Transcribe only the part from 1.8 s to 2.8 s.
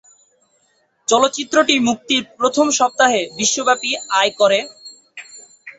মুক্তির প্রথম